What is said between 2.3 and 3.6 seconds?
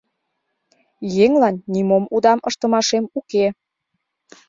ыштымашем уке.